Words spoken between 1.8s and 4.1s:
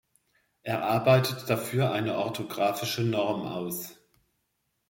eine orthographische Norm aus.